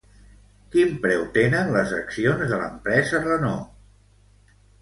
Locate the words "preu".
1.03-1.25